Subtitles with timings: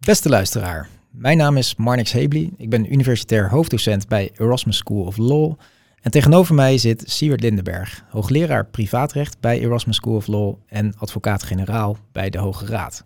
[0.00, 2.50] Beste luisteraar, mijn naam is Marnix Hebli.
[2.56, 5.54] Ik ben universitair hoofddocent bij Erasmus School of Law.
[6.00, 11.96] En tegenover mij zit Siewert Lindenberg, hoogleraar privaatrecht bij Erasmus School of Law en advocaat-generaal
[12.12, 13.04] bij de Hoge Raad.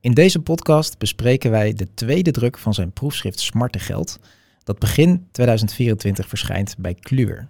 [0.00, 4.18] In deze podcast bespreken wij de tweede druk van zijn proefschrift Smarte Geld,
[4.64, 7.48] dat begin 2024 verschijnt bij Kluwer.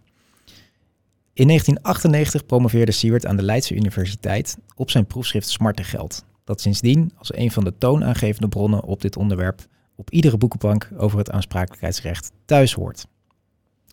[1.32, 7.12] In 1998 promoveerde Siewert aan de Leidse Universiteit op zijn proefschrift Smarte Geld, dat sindsdien
[7.16, 12.32] als een van de toonaangevende bronnen op dit onderwerp op iedere boekenbank over het aansprakelijkheidsrecht
[12.44, 13.06] thuis hoort.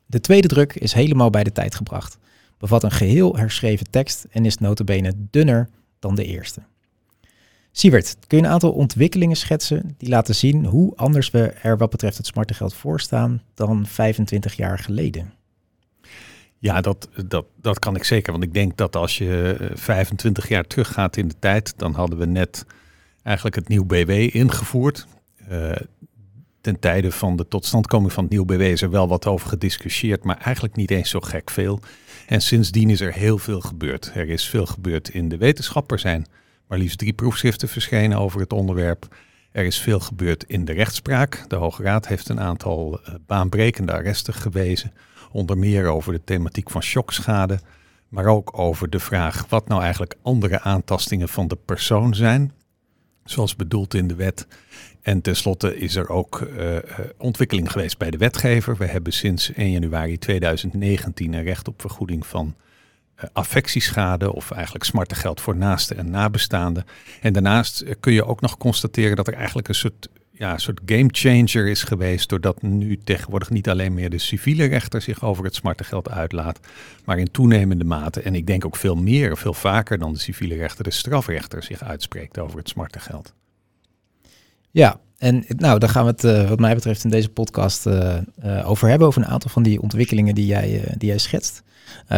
[0.06, 2.18] De tweede druk is helemaal bij de tijd gebracht,
[2.58, 6.62] bevat een geheel herschreven tekst en is notabene dunner dan de eerste.
[7.72, 11.90] Siewert, kun je een aantal ontwikkelingen schetsen die laten zien hoe anders we er wat
[11.90, 15.34] betreft het smarte geld voor staan dan 25 jaar geleden?
[16.68, 18.32] Ja, dat, dat, dat kan ik zeker.
[18.32, 22.26] Want ik denk dat als je 25 jaar teruggaat in de tijd, dan hadden we
[22.26, 22.66] net
[23.24, 25.08] eigenlijk het nieuw BW ingevoerd.
[25.52, 25.72] Uh,
[26.62, 30.24] ten tijde van de totstandkoming van het nieuw BW is er wel wat over gediscussieerd,
[30.24, 31.80] maar eigenlijk niet eens zo gek veel.
[32.28, 34.12] En sindsdien is er heel veel gebeurd.
[34.14, 35.92] Er is veel gebeurd in de wetenschap.
[35.92, 36.26] Er zijn
[36.68, 39.08] maar liefst drie proefschriften verschenen over het onderwerp.
[39.52, 41.46] Er is veel gebeurd in de rechtspraak.
[41.48, 44.92] De Hoge Raad heeft een aantal uh, baanbrekende arresten gewezen.
[45.38, 47.60] Onder meer over de thematiek van shockschade.
[48.08, 52.52] Maar ook over de vraag wat nou eigenlijk andere aantastingen van de persoon zijn.
[53.24, 54.48] Zoals bedoeld in de wet.
[55.02, 56.78] En tenslotte is er ook uh,
[57.18, 58.78] ontwikkeling geweest bij de wetgever.
[58.78, 62.56] We hebben sinds 1 januari 2019 een recht op vergoeding van
[63.18, 66.86] uh, affectieschade of eigenlijk smarte geld voor naasten en nabestaanden.
[67.22, 70.82] En daarnaast kun je ook nog constateren dat er eigenlijk een soort, ja, een soort
[70.86, 75.44] game changer is geweest, doordat nu tegenwoordig niet alleen meer de civiele rechter zich over
[75.44, 76.60] het smarte geld uitlaat,
[77.06, 80.56] maar in toenemende mate, en ik denk ook veel meer, veel vaker dan de civiele
[80.56, 83.34] rechter, de strafrechter zich uitspreekt over het smarte geld.
[84.72, 88.18] Ja, en nou, daar gaan we het uh, wat mij betreft in deze podcast uh,
[88.46, 91.64] uh, over hebben, over een aantal van die ontwikkelingen die jij, die jij schetst.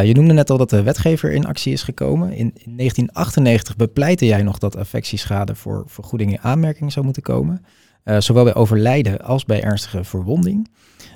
[0.03, 2.27] je noemde net al dat de wetgever in actie is gekomen.
[2.31, 7.65] In, in 1998 bepleitte jij nog dat affectieschade voor vergoeding in aanmerking zou moeten komen.
[8.03, 10.69] Zowel bij overlijden als bij ernstige verwonding.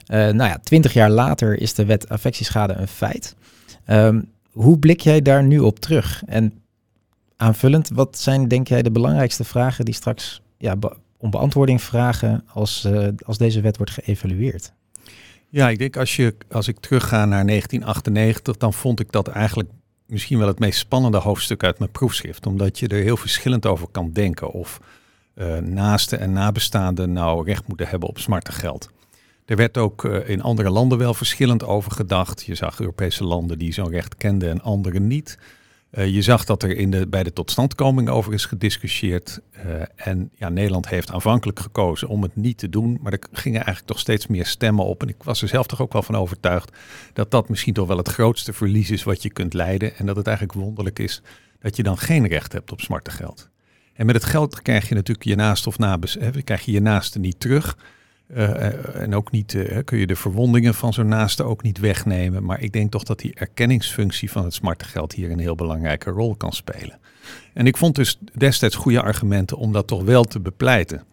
[0.08, 3.36] nou ja, twintig jaar later is de wet affectieschade een feit.
[3.88, 6.24] Um, hoe blik jij daar nu op terug?
[6.26, 6.54] En
[7.38, 10.78] aanvullend, wat zijn denk jij de belangrijkste vragen die straks ja,
[11.18, 14.74] om beantwoording vragen als, uh, als deze wet wordt geëvalueerd?
[15.50, 19.70] Ja, ik denk als, je, als ik terugga naar 1998, dan vond ik dat eigenlijk
[20.06, 22.46] misschien wel het meest spannende hoofdstuk uit mijn proefschrift.
[22.46, 24.52] Omdat je er heel verschillend over kan denken.
[24.52, 24.80] Of
[25.36, 28.90] uh, naasten en nabestaanden nou recht moeten hebben op smarte geld.
[29.46, 32.44] Er werd ook uh, in andere landen wel verschillend over gedacht.
[32.46, 35.38] Je zag Europese landen die zo'n recht kenden en andere niet.
[35.92, 39.42] Uh, je zag dat er in de, bij de totstandkoming over is gediscussieerd.
[39.96, 43.00] En ja, Nederland heeft aanvankelijk gekozen om het niet te doen.
[43.02, 45.02] Maar er gingen eigenlijk toch steeds meer stemmen op.
[45.02, 46.72] En ik was er zelf toch ook wel van overtuigd
[47.14, 49.96] dat dat misschien toch wel het grootste verlies is wat je kunt leiden.
[49.96, 51.22] En dat het eigenlijk wonderlijk is
[51.60, 53.52] dat je dan geen recht hebt op smarte geld.
[53.94, 56.82] En met het geld krijg je natuurlijk je naast of nabes, hè, krijg je je
[56.82, 57.78] naaste niet terug.
[58.36, 62.44] Uh, en ook niet uh, kun je de verwondingen van zo'n naaste ook niet wegnemen.
[62.44, 66.10] Maar ik denk toch dat die erkenningsfunctie van het smarte geld hier een heel belangrijke
[66.10, 67.00] rol kan spelen.
[67.54, 71.04] En ik vond dus destijds goede argumenten om dat toch wel te bepleiten.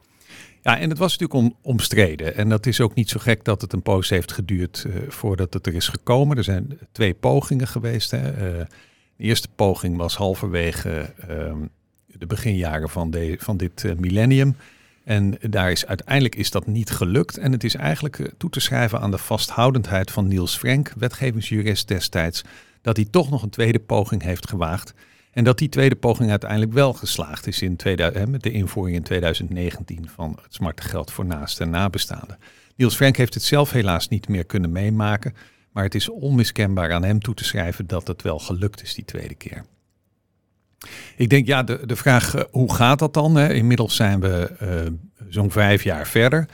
[0.62, 2.36] Ja, en het was natuurlijk om, omstreden.
[2.36, 5.66] En dat is ook niet zo gek dat het een poos heeft geduurd voordat het
[5.66, 6.36] er is gekomen.
[6.36, 8.10] Er zijn twee pogingen geweest.
[8.10, 8.32] Hè.
[8.32, 8.66] de
[9.16, 11.58] eerste poging was halverwege ehm,
[12.18, 14.56] de beginjaren van, de, van dit millennium.
[15.04, 17.38] En daar is, uiteindelijk is dat niet gelukt.
[17.38, 21.88] En het is eigenlijk eh, toe te schrijven aan de vasthoudendheid van Niels Frank, wetgevingsjurist
[21.88, 22.42] destijds,
[22.82, 24.94] dat hij toch nog een tweede poging heeft gewaagd.
[25.30, 28.96] En dat die tweede poging uiteindelijk wel geslaagd is in 2000, hè, met de invoering
[28.96, 32.38] in 2019 van het smarte geld voor naasten en nabestaanden.
[32.76, 35.34] Niels Frank heeft het zelf helaas niet meer kunnen meemaken,
[35.72, 39.04] maar het is onmiskenbaar aan hem toe te schrijven dat het wel gelukt is die
[39.04, 39.64] tweede keer.
[41.16, 43.36] Ik denk, ja, de, de vraag, uh, hoe gaat dat dan?
[43.36, 43.52] Hè?
[43.52, 44.92] Inmiddels zijn we uh,
[45.28, 46.48] zo'n vijf jaar verder.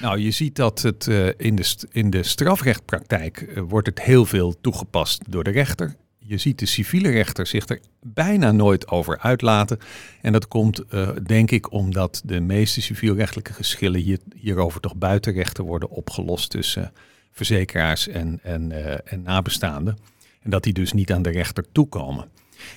[0.00, 4.60] Nou, je ziet dat het uh, in, de in de strafrechtpraktijk wordt het heel veel
[4.60, 5.94] toegepast door de rechter.
[6.18, 9.78] Je ziet de civiele rechter zich er bijna nooit over uitlaten.
[10.22, 10.82] En dat komt,
[11.26, 16.92] denk ik, omdat de meeste civielrechtelijke geschillen hier, hierover toch buitenrechten worden opgelost tussen
[17.32, 18.72] verzekeraars en, en,
[19.06, 19.98] en nabestaanden.
[20.42, 22.28] En dat die dus niet aan de rechter toekomen.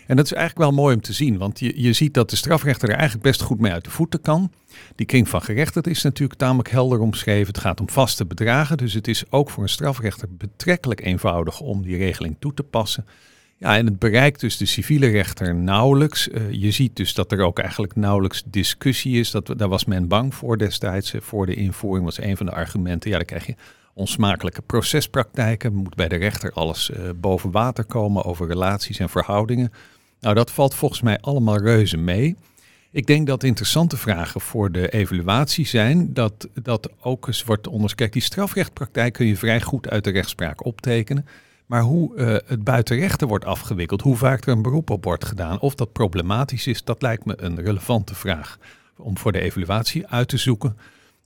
[0.08, 2.36] En dat is eigenlijk wel mooi om te zien, want je, je ziet dat de
[2.36, 4.52] strafrechter er eigenlijk best goed mee uit de voeten kan.
[4.96, 7.48] Die kring van gerechtigd is natuurlijk tamelijk helder omschreven.
[7.48, 11.82] Het gaat om vaste bedragen, dus het is ook voor een strafrechter betrekkelijk eenvoudig om
[11.82, 13.06] die regeling toe te passen.
[13.58, 16.28] Ja, en het bereikt dus de civiele rechter nauwelijks.
[16.28, 19.32] Uh, je ziet dus dat er ook eigenlijk nauwelijks discussie is.
[19.32, 21.14] Dat, daar was men bang voor destijds.
[21.20, 23.10] Voor de invoering was een van de argumenten.
[23.10, 23.56] Ja, dan krijg je
[23.94, 25.74] onsmakelijke procespraktijken.
[25.74, 29.72] Moet bij de rechter alles uh, boven water komen over relaties en verhoudingen.
[30.20, 32.36] Nou, dat valt volgens mij allemaal reuze mee.
[32.92, 37.96] Ik denk dat interessante vragen voor de evaluatie zijn dat, dat ook eens wordt onderzocht.
[37.96, 41.26] Kijk, die strafrechtpraktijk kun je vrij goed uit de rechtspraak optekenen.
[41.66, 45.60] Maar hoe uh, het buitenrechten wordt afgewikkeld, hoe vaak er een beroep op wordt gedaan,
[45.60, 48.58] of dat problematisch is, dat lijkt me een relevante vraag
[48.98, 50.78] om voor de evaluatie uit te zoeken.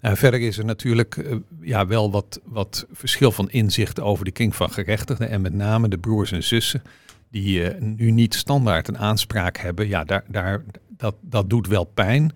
[0.05, 4.31] Uh, verder is er natuurlijk uh, ja, wel wat, wat verschil van inzicht over de
[4.31, 6.81] kring van gerechtigden en met name de broers en zussen
[7.29, 9.87] die nu niet standaard een aanspraak hebben.
[9.87, 10.63] Ja, daar, daar,
[10.97, 12.31] dat, dat doet wel pijn.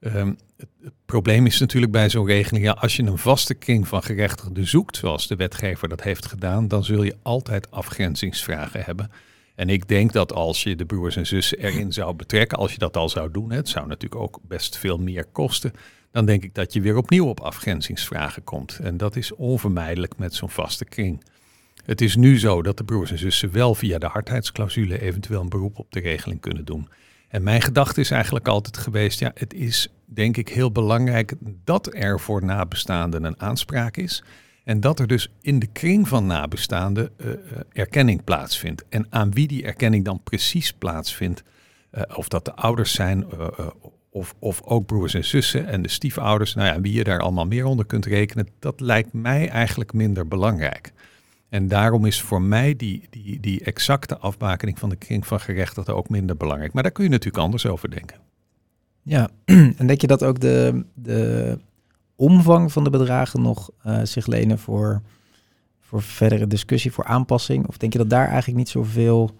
[0.00, 4.02] Het, het, probleem is natuurlijk bij zo'n regeling, ja, als je een vaste kring van
[4.02, 9.10] gerechtigden zoekt, zoals de wetgever dat heeft gedaan, dan zul je altijd afgrenzingsvragen hebben.
[9.54, 12.78] En ik denk dat als je de broers en zussen erin zou betrekken, als je
[12.78, 15.72] dat al zou doen, het zou natuurlijk ook best veel meer kosten,
[16.10, 18.78] dan denk ik dat je weer opnieuw op afgrenzingsvragen komt.
[18.78, 21.22] En dat is onvermijdelijk met zo'n vaste kring.
[21.84, 25.48] Het is nu zo dat de broers en zussen wel via de hardheidsclausule eventueel een
[25.48, 26.88] beroep op de regeling kunnen doen.
[27.28, 31.34] En mijn gedachte is eigenlijk altijd geweest, ja, het is denk ik heel belangrijk
[31.64, 34.22] dat er voor nabestaanden een aanspraak is.
[34.64, 37.32] En dat er dus in de kring van nabestaanden uh,
[37.72, 38.84] erkenning plaatsvindt.
[38.88, 41.42] En aan wie die erkenning dan precies plaatsvindt,
[41.92, 43.26] uh, of dat de ouders zijn,
[44.10, 47.46] of, of ook broers en zussen en de stiefouders, nou ja, wie je daar allemaal
[47.46, 50.92] meer onder kunt rekenen, dat lijkt mij eigenlijk minder belangrijk.
[51.48, 55.96] En daarom is voor mij die, die, die exacte afbakening van de kring van gerechtigden
[55.96, 56.72] ook minder belangrijk.
[56.72, 58.16] Maar daar kun je natuurlijk anders over denken.
[59.02, 59.28] Ja,
[59.78, 61.58] en denk je dat ook de, de
[62.16, 65.02] omvang van de bedragen nog uh, zich lenen voor,
[65.80, 67.66] voor verdere discussie, voor aanpassing?
[67.66, 69.36] Of denk je dat daar eigenlijk niet zoveel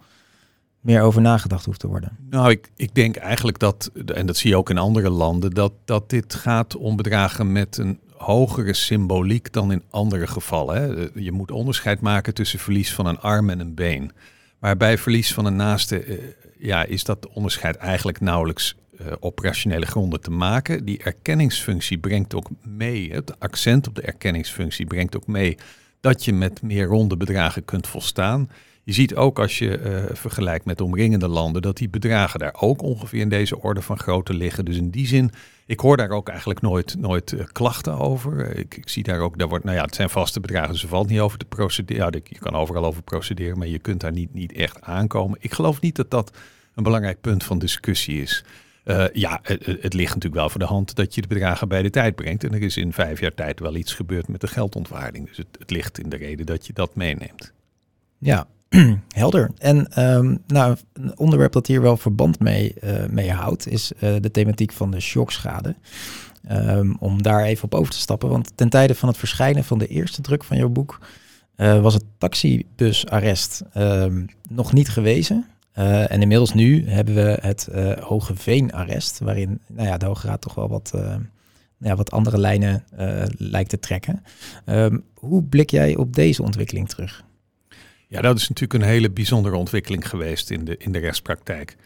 [0.80, 2.16] meer over nagedacht hoeft te worden?
[2.30, 5.72] Nou, ik, ik denk eigenlijk dat, en dat zie je ook in andere landen, dat,
[5.84, 10.76] dat dit gaat om bedragen met een hogere symboliek dan in andere gevallen.
[10.76, 11.08] Hè.
[11.14, 14.12] Je moet onderscheid maken tussen verlies van een arm en een been.
[14.58, 16.18] Maar bij verlies van een naaste uh,
[16.58, 20.84] ja, is dat onderscheid eigenlijk nauwelijks uh, op rationele gronden te maken.
[20.84, 25.56] Die erkenningsfunctie brengt ook mee, het accent op de erkenningsfunctie brengt ook mee
[26.00, 28.50] dat je met meer ronde bedragen kunt volstaan.
[28.90, 32.82] Je ziet ook als je uh, vergelijkt met omringende landen dat die bedragen daar ook
[32.82, 34.64] ongeveer in deze orde van grootte liggen.
[34.64, 35.30] Dus in die zin,
[35.66, 38.56] ik hoor daar ook eigenlijk nooit, nooit uh, klachten over.
[38.56, 40.88] Ik, ik, zie daar ook, daar wordt, nou ja, het zijn vaste bedragen, dus er
[40.88, 42.12] valt niet over te procederen.
[42.12, 45.38] Ja, je kan overal over procederen, maar je kunt daar niet, niet echt aankomen.
[45.40, 46.36] Ik geloof niet dat dat
[46.74, 48.44] een belangrijk punt van discussie is.
[48.84, 51.82] Uh, ja, het, het, ligt natuurlijk wel voor de hand dat je de bedragen bij
[51.82, 52.44] de tijd brengt.
[52.44, 55.28] En er is in vijf jaar tijd wel iets gebeurd met de geldontwaarding.
[55.28, 57.52] Dus het, het ligt in de reden dat je dat meeneemt.
[58.18, 58.46] Ja,
[59.08, 59.50] helder.
[59.58, 64.00] En um, nou, een onderwerp dat hier wel verband mee, uh, mee houdt, is uh,
[64.20, 65.74] de thematiek van de shockschade.
[66.50, 68.28] Um, om daar even op over te stappen.
[68.28, 70.98] Want ten tijde van het verschijnen van de eerste druk van jouw boek
[71.56, 75.46] uh, was het taxibusarrest um, nog niet gewezen.
[75.72, 77.68] En inmiddels nu hebben we het
[78.00, 81.14] Hoge Veenarrest, waarin nou ja, de Hoge Raad toch wel wat, uh,
[81.78, 82.84] ja, wat andere lijnen
[83.36, 84.22] lijkt te trekken.
[85.14, 87.24] Hoe blik jij op deze ontwikkeling terug?
[88.10, 91.76] Ja, dat is natuurlijk een hele bijzondere ontwikkeling geweest in de, in de rechtspraktijk.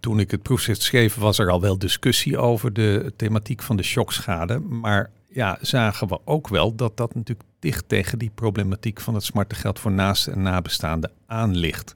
[0.00, 3.82] toen ik het proefschrift schreef, was er al wel discussie over de thematiek van de
[3.82, 4.58] shockschade.
[4.58, 9.24] Maar ja, zagen we ook wel dat dat natuurlijk dicht tegen die problematiek van het
[9.24, 11.94] smartengeld voor naasten en nabestaanden aan ligt.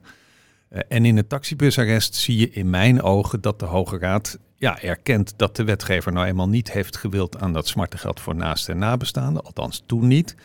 [0.69, 4.81] Uh, en in het taxibusarrest zie je in mijn ogen dat de Hoge Raad ja,
[4.81, 8.79] erkent dat de wetgever nou eenmaal niet heeft gewild aan dat smartengeld voor naasten en
[8.79, 10.35] nabestaanden, althans toen niet.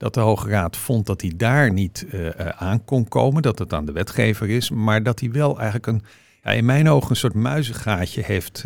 [0.00, 3.58] Dat de Hoge Raad vond dat hij daar niet uh, uh, aan kon komen, dat
[3.58, 6.02] het aan de wetgever is, maar dat hij wel eigenlijk een,
[6.42, 8.64] ja, in mijn ogen een soort muizengaatje heeft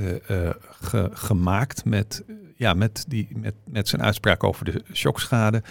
[0.80, 2.24] ge gemaakt met,
[2.56, 5.62] ja, met, die, met, met zijn uitspraak over de shockschade.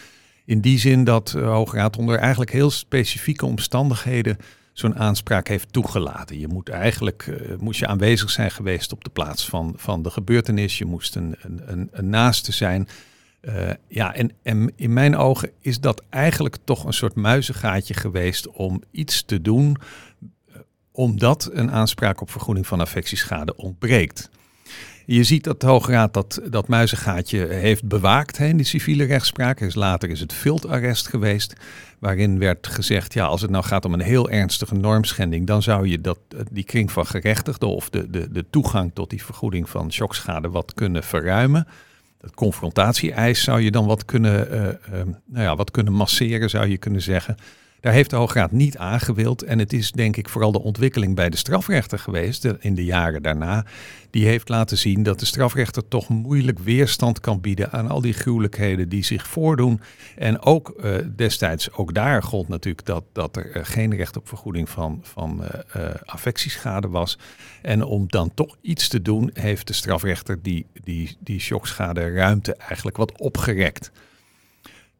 [0.45, 4.37] In die zin dat de Hoge Raad onder eigenlijk heel specifieke omstandigheden
[4.73, 6.39] zo'n aanspraak heeft toegelaten.
[6.39, 10.77] Je moet eigenlijk moest je aanwezig zijn geweest op de plaats van, van de gebeurtenis.
[10.77, 12.87] Je moest een, een, een naaste zijn.
[13.49, 18.47] Uh, ja, en, en in mijn ogen is dat eigenlijk toch een soort muizengaatje geweest
[18.47, 19.77] om iets te doen,
[20.49, 20.55] uh,
[20.91, 24.29] omdat een aanspraak op vergoeding van affectieschade ontbreekt.
[25.05, 29.03] Je ziet dat de Hoge Raad dat, dat muizengaatje heeft bewaakt hè, in de civiele
[29.03, 29.59] rechtspraak.
[29.59, 31.53] Dus later is het viltarrest geweest,
[31.99, 35.87] waarin werd gezegd, ja, als het nou gaat om een heel ernstige normschending, dan zou
[35.87, 36.19] je dat,
[36.51, 40.73] die kring van gerechtigden of de, de, de toegang tot die vergoeding van shockschade wat
[40.73, 41.67] kunnen verruimen.
[42.23, 46.67] Dat confrontatie-eis zou je dan wat kunnen, uh, uh, nou ja, wat kunnen masseren, zou
[46.67, 47.37] je kunnen zeggen.
[47.83, 49.41] Daar heeft de Hoge Raad niet aangewild.
[49.41, 53.21] En het is denk ik vooral de ontwikkeling bij de strafrechter geweest in de jaren
[53.21, 53.65] daarna.
[54.09, 58.13] Die heeft laten zien dat de strafrechter toch moeilijk weerstand kan bieden aan al die
[58.13, 59.81] gruwelijkheden die zich voordoen.
[60.15, 64.27] En ook uh, destijds, ook daar gold natuurlijk dat, dat er uh, geen recht op
[64.27, 65.43] vergoeding van, van
[65.77, 67.17] uh, affectieschade was.
[67.61, 72.55] En om dan toch iets te doen, heeft de strafrechter die, die, die shockschade ruimte
[72.55, 73.91] eigenlijk wat opgerekt.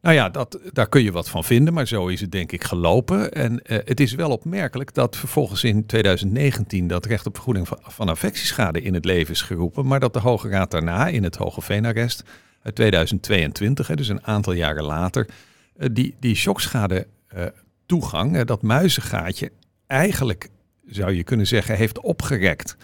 [0.04, 2.64] Nou ja, dat, daar kun je wat van vinden, maar zo is het denk ik
[2.64, 3.32] gelopen.
[3.32, 7.78] En uh, het is wel opmerkelijk dat vervolgens in 2019 dat recht op vergoeding van,
[7.82, 11.36] van affectieschade in het leven is geroepen, maar dat de Hoge Raad daarna in het
[11.36, 12.24] Hoge Veenarrest
[12.62, 15.28] uit 2022, hè, dus een aantal jaren later,
[15.76, 17.06] uh, die, die shockschade
[17.36, 17.44] uh,
[17.86, 19.52] toegang, dat muizengaatje,
[19.86, 20.48] eigenlijk
[20.86, 22.76] zou je kunnen zeggen heeft opgerekt.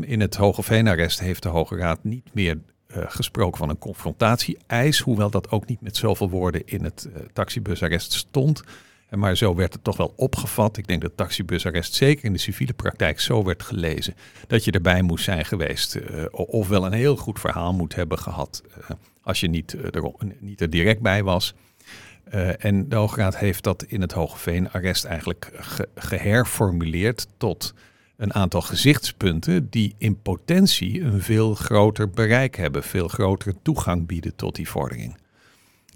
[0.00, 2.58] In het Hoge Veenarrest heeft de Hoge Raad niet meer
[2.96, 8.12] gesproken van een confrontatie-eis, hoewel dat ook niet met zoveel woorden in het uh, taxibusarrest
[8.12, 8.62] stond.
[9.10, 10.76] Maar zo werd het toch wel opgevat.
[10.76, 14.14] Ik denk dat taxibusarrest zeker in de civiele praktijk zo werd gelezen.
[14.46, 15.94] Dat je erbij moest zijn geweest.
[15.94, 18.62] Uh, of wel een heel goed verhaal moet hebben gehad.
[19.22, 21.54] als je niet, er, niet er direct bij was.
[22.58, 27.74] en de Hoge Raad heeft dat in het Hogeveen-arrest eigenlijk ge geherformuleerd tot
[28.16, 34.36] een aantal gezichtspunten die in potentie een veel groter bereik hebben, veel grotere toegang bieden
[34.36, 35.16] tot die vordering.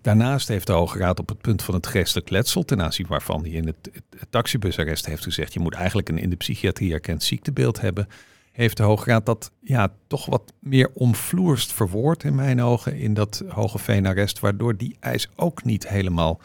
[0.03, 3.41] Daarnaast heeft de Hoge Raad op het punt van het geestelijk letsel, ten aanzien waarvan
[3.41, 3.91] hij in het,
[4.31, 8.09] taxibusarrest heeft gezegd, je moet eigenlijk een in de psychiatrie erkend ziektebeeld hebben,
[8.53, 13.15] heeft de Hoge Raad dat ja, toch wat meer omvloerst verwoord in mijn ogen in
[13.15, 16.41] dat Hoge Veenarrest, waardoor die eis ook niet helemaal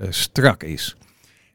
[0.00, 0.96] uh, strak is.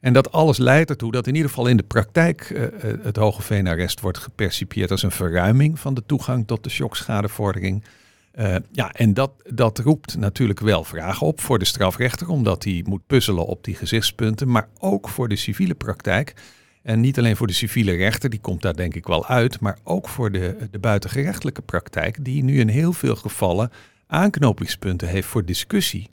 [0.01, 2.67] En dat alles leidt ertoe dat in ieder geval in de praktijk uh,
[3.01, 7.84] het Hoge Veenarrest wordt gepercipieerd als een verruiming van de toegang tot de shockschadevordering.
[8.36, 12.84] Uh, ja, en dat, dat roept natuurlijk wel vragen op voor de strafrechter, omdat hij
[12.88, 16.34] moet puzzelen op die gezichtspunten, maar ook voor de civiele praktijk.
[16.84, 19.77] En niet alleen voor de civiele rechter, die komt daar denk ik wel uit, maar
[19.84, 23.72] ook voor de, de buitengerechtelijke praktijk, die nu in heel veel gevallen
[24.08, 26.10] aanknopingspunten heeft voor discussie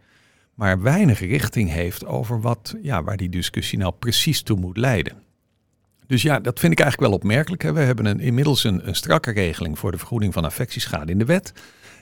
[0.59, 5.23] maar weinig richting heeft over wat, ja, waar die discussie nou precies toe moet leiden.
[6.07, 7.62] Dus ja, dat vind ik eigenlijk wel opmerkelijk.
[7.62, 7.73] Hè.
[7.73, 11.53] We hebben een, inmiddels een, strakke regeling voor de vergoeding van affectieschade in de wet.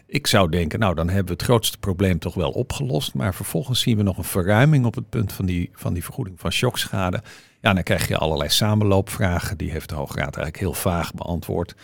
[0.07, 3.15] Ik zou denken, nou dan hebben we het grootste probleem toch wel opgelost.
[3.15, 6.41] Maar vervolgens zien we nog een verruiming op het punt van die, van die vergoeding
[6.41, 7.23] van shockschade.
[7.61, 9.59] Ja, dan krijg je allerlei samenloopvragen.
[9.59, 11.75] Die heeft de Hoge Raad eigenlijk heel vaag beantwoord.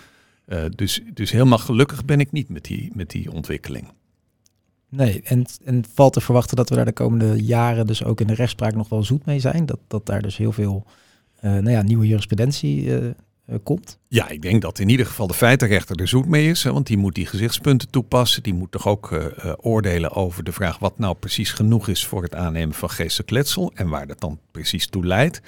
[0.47, 3.93] Uh, dus, dus helemaal gelukkig ben ik niet met die, met die ontwikkeling.
[4.94, 8.26] Nee, en, en valt te verwachten dat we daar de komende jaren dus ook in
[8.26, 9.66] de rechtspraak nog wel zoet mee zijn.
[9.66, 10.84] Dat, dat daar dus heel veel
[11.44, 13.99] uh, nou ja, nieuwe jurisprudentie uh, uh, komt.
[14.08, 16.62] Ja, ik denk dat in ieder geval de feitenrechter er zoet mee is.
[16.62, 18.42] Want die moet die gezichtspunten toepassen.
[18.42, 22.34] Die moet toch ook oordelen over de vraag wat nou precies genoeg is voor het
[22.34, 23.72] aannemen van geestelijk letsel.
[23.75, 25.40] En waar dat dan precies toe leidt.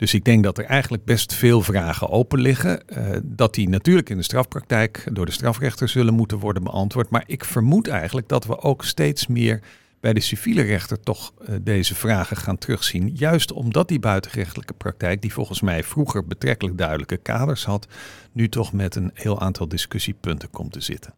[0.00, 2.82] Dus ik denk dat er eigenlijk best veel vragen open liggen.
[2.86, 7.10] Uh, dat die natuurlijk in de strafpraktijk door de strafrechter zullen moeten worden beantwoord.
[7.10, 9.60] Maar ik vermoed eigenlijk dat we ook steeds meer
[10.00, 13.10] bij de civiele rechter toch uh, deze vragen gaan terugzien.
[13.14, 17.86] Juist omdat die buitengerechtelijke praktijk, die volgens mij vroeger betrekkelijk duidelijke kaders had,
[18.32, 21.14] nu toch met een heel aantal discussiepunten komt te zitten.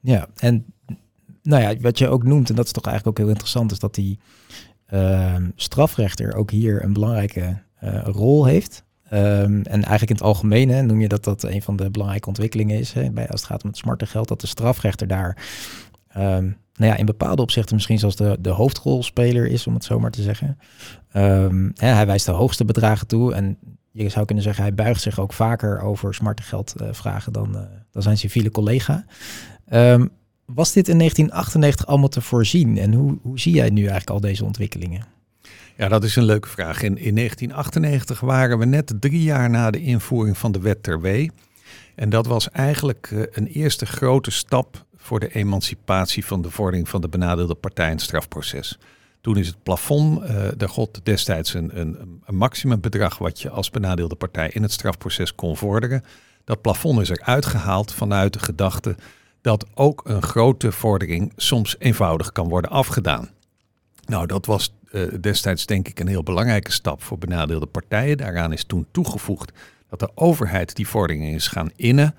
[0.00, 0.64] Ja, en
[1.42, 3.78] nou ja, wat je ook noemt, en dat is toch eigenlijk ook heel interessant, is
[3.78, 4.18] dat die
[4.92, 7.62] uh, strafrechter ook hier een belangrijke
[8.04, 8.84] rol heeft.
[9.12, 12.28] Um, en eigenlijk in het algemeen hè, noem je dat dat een van de belangrijke
[12.28, 12.92] ontwikkelingen is.
[12.92, 15.36] Hè, bij, als het gaat om het smarte geld, dat de strafrechter daar
[16.16, 20.00] um, nou ja, in bepaalde opzichten misschien zelfs de, de hoofdrolspeler is, om het zo
[20.00, 20.58] maar te zeggen.
[21.16, 23.58] Um, hè, hij wijst de hoogste bedragen toe en
[23.92, 27.62] je zou kunnen zeggen, hij buigt zich ook vaker over smarte geldvragen uh, dan, uh,
[27.90, 29.04] dan zijn civiele collega.
[30.44, 34.20] was dit in 1998 allemaal te voorzien en hoe, hoe zie jij nu eigenlijk al
[34.20, 35.04] deze ontwikkelingen?
[35.80, 36.82] Ja, dat is een leuke vraag.
[36.82, 41.00] In, in 1998 waren we net drie jaar na de invoering van de wet ter
[41.00, 41.30] wee.
[41.94, 46.88] En dat was eigenlijk uh, een eerste grote stap voor de emancipatie van de vordering
[46.88, 48.78] van de benadeelde partij in het strafproces.
[49.20, 54.14] Toen is het plafond, uh, god destijds een, een, een maximumbedrag wat je als benadeelde
[54.14, 56.04] partij in het strafproces kon vorderen.
[56.44, 58.96] Dat plafond is eruit gehaald vanuit de gedachte
[59.40, 63.30] dat ook een grote vordering soms eenvoudig kan worden afgedaan.
[64.06, 68.16] Nou, dat was uh, destijds denk ik een heel belangrijke stap voor benadeelde partijen.
[68.16, 69.52] Daaraan is toen toegevoegd
[69.88, 72.14] dat de overheid die vorderingen is gaan innen.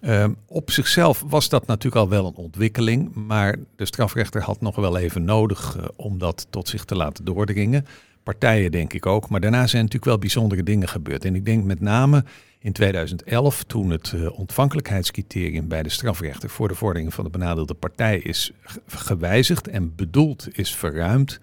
[0.00, 4.76] Uh, op zichzelf was dat natuurlijk al wel een ontwikkeling, maar de strafrechter had nog
[4.76, 7.86] wel even nodig uh, om dat tot zich te laten doordringen.
[8.22, 11.24] Partijen denk ik ook, maar daarna zijn natuurlijk wel bijzondere dingen gebeurd.
[11.24, 12.24] En ik denk met name
[12.58, 17.74] in 2011, toen het uh, ontvankelijkheidscriterium bij de strafrechter voor de vorderingen van de benadeelde
[17.74, 18.52] partij is
[18.86, 21.40] gewijzigd en bedoeld is verruimd,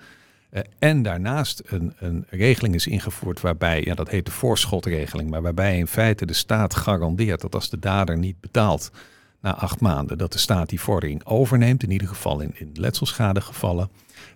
[0.52, 5.42] Uh, en daarnaast een, een regeling is ingevoerd waarbij, ja, dat heet de voorschotregeling, maar
[5.42, 8.92] waarbij in feite de staat garandeert dat als de dader niet betaalt
[9.42, 13.90] na acht maanden, dat de staat die vordering overneemt, in ieder geval in, in letselschadegevallen.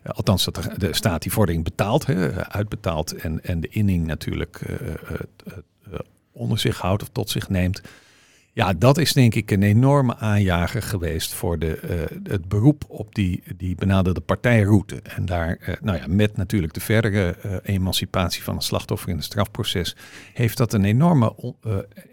[0.03, 4.61] Uh, althans, dat de, staat die vordering betaalt, hè, uitbetaalt en, en de inning natuurlijk
[6.31, 7.81] onder zich houdt of tot zich neemt.
[8.55, 13.15] Ja, dat is denk ik een enorme aanjager geweest voor de, uh, het beroep op
[13.15, 15.01] die, die benaderde partijroute.
[15.03, 19.15] En daar, uh, nou ja, met natuurlijk de verdere uh, emancipatie van het slachtoffer in
[19.15, 19.95] het strafproces,
[20.33, 21.35] heeft dat een enorme,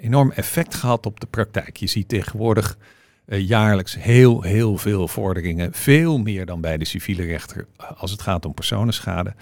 [0.00, 1.76] enorm effect gehad op de praktijk.
[1.76, 2.78] Je ziet tegenwoordig
[3.26, 8.44] jaarlijks heel, heel veel vorderingen, veel meer dan bij de civiele rechter als het gaat
[8.44, 9.34] om personenschade.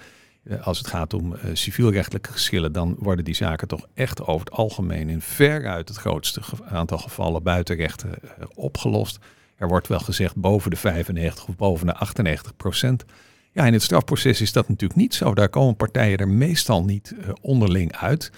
[0.43, 4.45] Eh, als het gaat om uh, civielrechtelijke geschillen, dan worden die zaken toch echt over
[4.45, 9.19] het algemeen in veruit het grootste aantal gevallen buitenrechten uh, opgelost.
[9.55, 13.05] Er wordt wel gezegd boven de 95 of boven de 98 procent.
[13.51, 15.33] Ja, in het strafproces is dat natuurlijk niet zo.
[15.33, 18.31] Daar komen partijen er meestal niet onderling uit.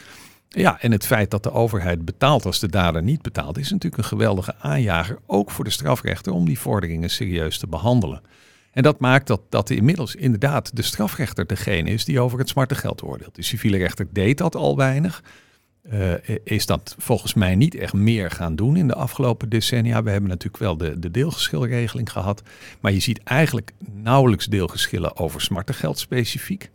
[0.49, 4.03] Ja, en het feit dat de overheid betaalt als de dader niet betaalt, is natuurlijk
[4.03, 8.21] een geweldige aanjager, ook voor de strafrechter, om die vorderingen serieus te behandelen.
[8.73, 12.75] En dat maakt dat, dat inmiddels inderdaad de strafrechter degene is die over het smarte
[12.75, 13.35] geld oordeelt.
[13.35, 15.23] De civiele rechter deed dat al weinig.
[15.91, 16.13] Uh,
[16.43, 20.03] is dat volgens mij niet echt meer gaan doen in de afgelopen decennia.
[20.03, 22.41] We hebben natuurlijk wel de, de deelgeschilregeling gehad.
[22.79, 26.71] Maar je ziet eigenlijk nauwelijks deelgeschillen over smarte geld specifiek.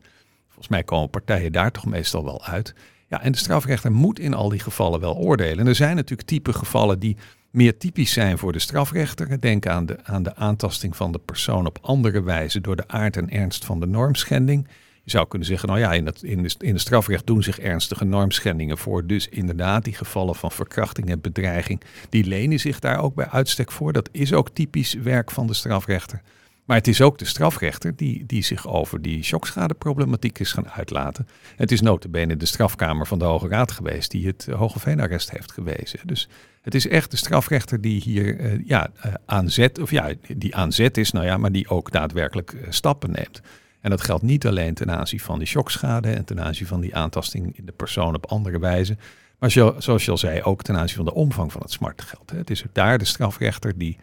[0.47, 2.75] Volgens mij komen partijen daar toch meestal wel uit.
[3.09, 5.59] Ja, en de strafrechter moet in al die gevallen wel oordelen.
[5.59, 7.17] En er zijn natuurlijk type gevallen die
[7.50, 9.40] meer typisch zijn voor de strafrechter.
[9.40, 13.17] Denk aan de, aan de aantasting van de persoon op andere wijze door de aard
[13.17, 14.69] en ernst van de normschending.
[15.02, 17.59] Je zou kunnen zeggen, nou ja, in, het, in, de, in de strafrecht doen zich
[17.59, 19.07] ernstige normschendingen voor.
[19.07, 23.73] Dus inderdaad, die gevallen van verkrachting en bedreiging, die lenen zich daar ook bij uitstek
[23.73, 23.93] voor.
[23.93, 26.23] Dat is ook typisch werk van de strafrechter.
[26.68, 31.28] Maar het is ook de strafrechter die, die zich over die shockschadeproblematiek is gaan uitlaten.
[31.56, 35.52] Het is notabene de strafkamer van de Hoge Raad geweest die het Hoge Veenarrest heeft
[35.52, 35.98] gewezen.
[36.04, 36.28] Dus
[36.62, 40.57] het is echt de strafrechter die hier uh, ja, uh, aan zet, of ja, die
[40.57, 43.40] aan zet is, nou ja, maar die ook daadwerkelijk uh, stappen neemt.
[43.81, 46.96] En dat geldt niet alleen ten aanzien van die shockschade en ten aanzien van die
[46.96, 48.96] aantasting in de persoon op andere wijze.
[49.38, 52.02] Maar zo, zoals je al zei, ook ten aanzien van de omvang van het smarte
[52.02, 52.31] geld.
[52.31, 53.98] Het is daar de strafrechter die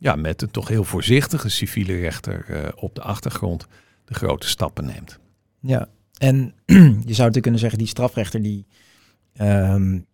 [0.00, 3.66] ja, met een toch heel voorzichtige civiele rechter op de achtergrond
[4.04, 5.18] de grote stappen neemt.
[5.60, 6.36] Ja, en
[6.66, 8.66] je zou natuurlijk kunnen zeggen, die strafrechter die,
[9.40, 10.06] um,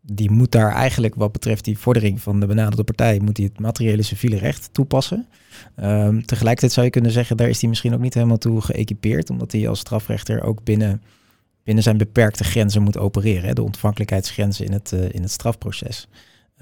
[0.00, 3.60] die moet daar eigenlijk wat betreft die vordering van de benaderde partij, moet hij het
[3.60, 5.26] materiële civiele recht toepassen.
[5.76, 9.30] Um, tegelijkertijd zou je kunnen zeggen, daar is hij misschien ook niet helemaal toe geëquipeerd,
[9.30, 11.02] omdat hij als strafrechter ook binnen,
[11.64, 16.08] binnen zijn beperkte grenzen moet opereren, hè, de ontvankelijkheidsgrenzen in het, uh, in het strafproces.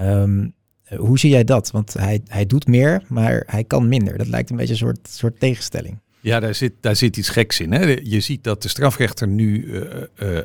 [0.00, 0.54] Um,
[0.96, 1.70] hoe zie jij dat?
[1.70, 4.18] Want hij, hij doet meer, maar hij kan minder.
[4.18, 5.98] Dat lijkt een beetje een soort, soort tegenstelling.
[6.20, 7.72] Ja, daar zit, daar zit iets geks in.
[7.72, 7.98] Hè?
[8.02, 9.82] Je ziet dat de strafrechter nu uh,
[10.22, 10.38] uh,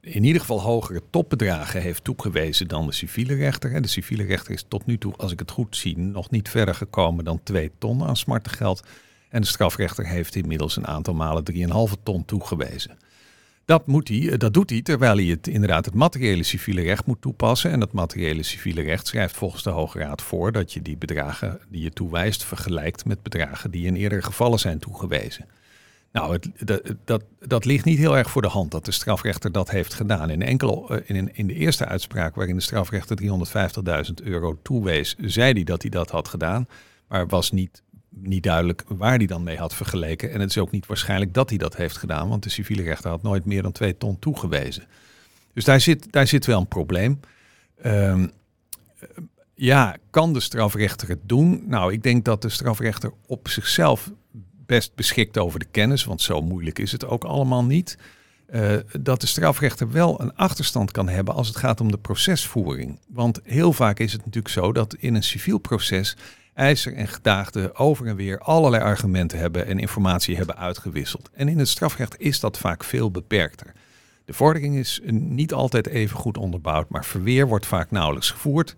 [0.00, 3.82] in ieder geval hogere topbedragen heeft toegewezen dan de civiele rechter.
[3.82, 6.74] De civiele rechter is tot nu toe, als ik het goed zie, nog niet verder
[6.74, 8.82] gekomen dan 2 ton aan smarte geld.
[9.28, 12.98] En de strafrechter heeft inmiddels een aantal malen 3,5 ton toegewezen.
[13.66, 17.06] Dat, moet hij, eh, dat doet hij terwijl hij het, inderdaad het materiële civiele recht
[17.06, 17.70] moet toepassen.
[17.70, 21.60] En dat materiële civiele recht schrijft volgens de Hoge Raad voor dat je die bedragen
[21.68, 25.46] die je toewijst vergelijkt met bedragen die in eerdere gevallen zijn toegewezen.
[26.12, 26.48] Nou, het,
[27.04, 30.30] dat, dat, ligt niet heel erg voor de hand dat de strafrechter dat heeft gedaan.
[30.30, 33.18] In, enkel, eh, in, in de eerste uitspraak waarin de strafrechter
[34.08, 36.68] 350.000 euro toewees, zei hij dat hij dat had gedaan.
[37.08, 37.82] Maar was niet,
[38.22, 40.32] niet duidelijk waar hij dan mee had vergeleken.
[40.32, 43.10] En het is ook niet waarschijnlijk dat hij dat heeft gedaan, want de civiele rechter
[43.10, 44.84] had nooit meer dan twee ton toegewezen.
[45.52, 47.20] Dus daar zit, daar zit wel een probleem.
[47.84, 48.32] Um,
[49.54, 51.64] ja, kan de strafrechter het doen?
[51.66, 54.10] Nou, ik denk dat de strafrechter op zichzelf
[54.66, 57.98] best beschikt over de kennis, want zo moeilijk is het ook allemaal niet.
[58.50, 63.00] Uh, dat de strafrechter wel een achterstand kan hebben als het gaat om de procesvoering.
[63.08, 66.16] Want heel vaak is het natuurlijk zo dat in een civiel proces
[66.56, 71.30] eiser en gedaagde over en weer allerlei argumenten hebben en informatie hebben uitgewisseld.
[71.32, 73.72] En in het strafrecht is dat vaak veel beperkter.
[74.24, 78.76] De vordering is niet altijd even goed onderbouwd, maar verweer wordt vaak nauwelijks gevoerd.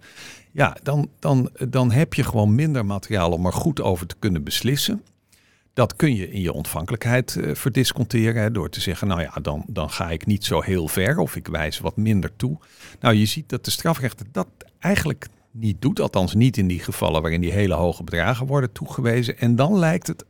[0.52, 4.44] Ja, dan, dan, dan heb je gewoon minder materiaal om er goed over te kunnen
[4.44, 5.02] beslissen.
[5.72, 9.64] Dat kun je in je ontvankelijkheid uh, verdisconteren hè, door te zeggen, nou ja, dan,
[9.66, 12.58] dan ga ik niet zo heel ver of ik wijs wat minder toe.
[13.00, 17.22] Nou, je ziet dat de strafrechter dat eigenlijk niet doet, althans niet in die gevallen
[17.22, 19.38] waarin die hele hoge bedragen worden toegewezen.
[19.38, 20.24] En dan lijkt het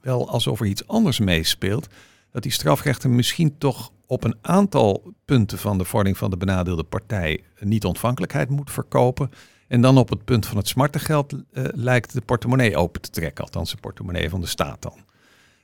[0.00, 1.86] wel alsof er iets anders meespeelt,
[2.32, 6.84] dat die strafrechter misschien toch op een aantal punten van de vordering van de benadeelde
[6.84, 9.30] partij niet ontvankelijkheid moet verkopen.
[9.68, 13.10] En dan op het punt van het smarte geld uh, lijkt de portemonnee open te
[13.10, 15.04] trekken, althans de portemonnee van de staat dan.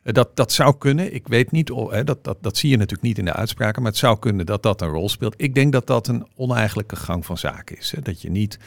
[0.03, 1.15] Dat, dat zou kunnen.
[1.15, 3.91] Ik weet niet, hè, dat, dat, dat zie je natuurlijk niet in de uitspraken, maar
[3.91, 5.35] het zou kunnen dat dat een rol speelt.
[5.37, 7.91] Ik denk dat dat een oneigenlijke gang van zaken is.
[7.91, 8.01] Hè.
[8.01, 8.59] Dat je niet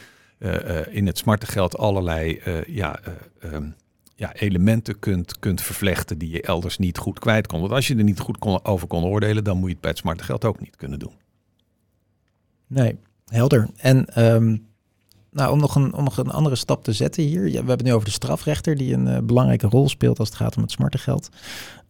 [0.90, 3.00] in het smarte geld allerlei ja,
[3.40, 3.68] ehm,
[4.16, 7.60] ja, elementen kunt, kunt vervlechten die je elders niet goed kwijt kon.
[7.60, 9.90] Want als je er niet goed kon, over kon oordelen, dan moet je het bij
[9.90, 11.12] het smarte geld ook niet kunnen doen.
[12.66, 13.68] Nee, helder.
[13.76, 14.56] En ehm,
[15.30, 17.44] nou, om, nog een, om nog een andere stap te zetten hier.
[17.44, 20.36] Ja, we hebben het nu over de strafrechter die een belangrijke rol speelt als het
[20.36, 21.28] gaat om het smarte geld.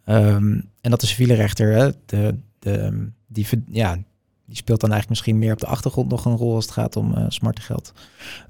[0.04, 3.98] Ehm, en dat de civiele rechter, hè, de, de, die, ja,
[4.46, 6.96] die speelt dan eigenlijk misschien meer op de achtergrond nog een rol als het gaat
[6.96, 7.92] om uh, smarte geld.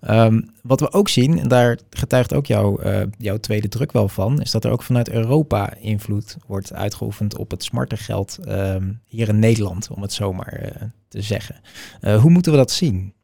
[0.01, 4.09] Ehm, wat we ook zien, en daar getuigt ook jouw, uh, jouw tweede druk wel
[4.09, 8.93] van, is dat er ook vanuit Europa invloed wordt uitgeoefend op het smarte geld ehm,
[9.07, 11.61] hier in Nederland, om het zomaar uh, te zeggen.
[12.01, 13.15] hoe moeten we dat zien?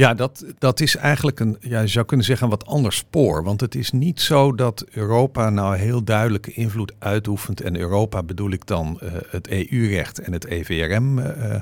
[0.00, 3.44] Ja, dat, dat is eigenlijk een, ja, je zou kunnen zeggen, een wat ander spoor.
[3.44, 7.60] Want het is niet zo dat Europa nou heel duidelijke invloed uitoefent.
[7.60, 11.18] En Europa bedoel ik dan uh, het EU-recht en het EVRM.
[11.18, 11.60] Uh, eh,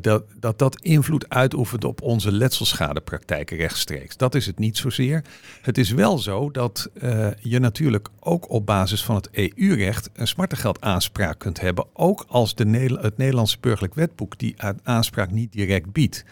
[0.00, 4.16] dat, dat dat invloed uitoefent op onze letselschadepraktijken rechtstreeks.
[4.16, 5.24] Dat is het niet zozeer.
[5.62, 6.90] Het is wel zo dat
[7.38, 11.86] je natuurlijk ook op basis van het EU-recht een smartengeld-aanspraak kunt hebben.
[11.92, 16.24] Ook als de, het Nederlandse burgerlijk wetboek die aanspraak niet direct biedt.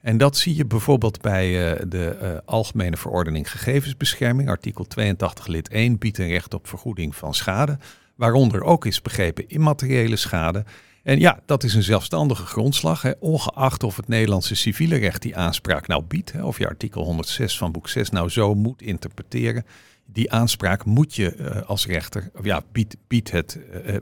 [0.00, 4.48] En dat zie je bijvoorbeeld bij uh, de uh, Algemene Verordening Gegevensbescherming.
[4.48, 7.78] Artikel 82 lid 1 biedt een recht op vergoeding van schade,
[8.14, 10.64] waaronder ook is begrepen immateriële schade.
[11.02, 15.36] En ja, dat is een zelfstandige grondslag, hè, ongeacht of het Nederlandse civiele recht die
[15.36, 19.64] aanspraak nou biedt, hè, of je artikel 106 van boek 6 nou zo moet interpreteren.
[20.06, 22.62] Die aanspraak moet je uh, als rechter, ja,
[23.08, 23.58] biedt het,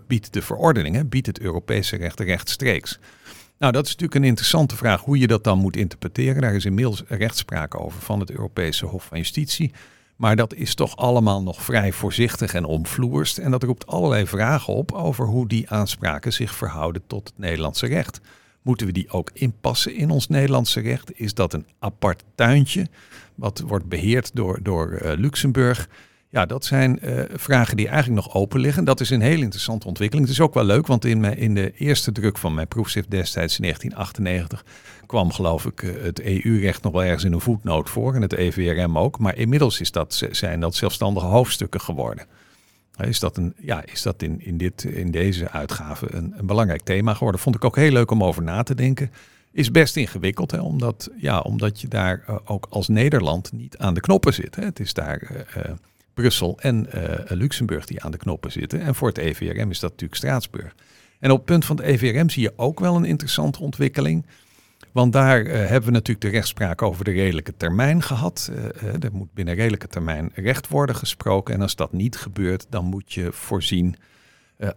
[0.07, 2.99] biedt de verordening, biedt het Europese recht rechtstreeks.
[3.59, 6.43] Nou, dat is natuurlijk een interessante vraag hoe je dat dan moet interpreteren.
[6.43, 9.73] Daar is inmiddels rechtspraak over van het Europese Hof van Justitie.
[10.17, 13.39] Maar dat is toch allemaal nog vrij voorzichtig en omvloerst.
[13.39, 17.87] En dat roept allerlei vragen op over hoe die aanspraken zich verhouden tot het Nederlandse
[17.87, 18.21] recht.
[18.63, 21.21] Moeten we die ook inpassen in ons Nederlandse recht?
[21.21, 22.89] Is dat een apart tuintje
[23.35, 25.89] wat wordt beheerd door, door uh, Luxemburg?
[26.29, 28.85] Ja, dat zijn uh, vragen die eigenlijk nog open liggen.
[28.85, 30.27] Dat is een heel interessante ontwikkeling.
[30.27, 33.11] Het is ook wel leuk, want in, mijn, in de eerste druk van mijn proefschrift
[33.11, 34.65] destijds in 1998
[35.07, 38.33] kwam geloof ik eh, het EU-recht nog wel ergens in een voetnoot voor en het
[38.33, 39.19] EVRM ook.
[39.19, 42.27] Maar inmiddels is dat, zijn dat zelfstandige hoofdstukken geworden.
[42.97, 46.83] Is dat, een, ja, is dat in, in, dit, in deze uitgave een, een belangrijk
[46.83, 47.41] thema geworden?
[47.41, 49.11] Vond ik ook heel leuk om over na te denken.
[49.53, 53.95] Is best ingewikkeld, hè, omdat, ja, omdat je daar uh, ook als Nederland niet aan
[53.95, 54.57] de knoppen zit.
[54.57, 54.65] Hè.
[54.65, 55.47] Het is daar
[56.17, 58.81] Brussel en uh, Luxemburg die aan de knoppen zitten.
[58.81, 60.75] En voor het EVRM is dat natuurlijk Straatsburg.
[61.19, 64.27] En op het punt van het EVRM zie je ook wel een interessante ontwikkeling.
[64.93, 68.51] Want daar uh, hebben we natuurlijk de rechtspraak over de redelijke termijn gehad.
[68.53, 71.55] Uh, er moet binnen redelijke termijn recht worden gesproken.
[71.55, 73.97] En als dat niet gebeurt, dan moet je voorzien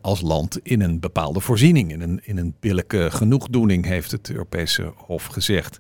[0.02, 1.92] als land in een bepaalde voorziening.
[1.92, 5.78] In een, in een billijke genoegdoening, heeft het Europese Hof gezegd.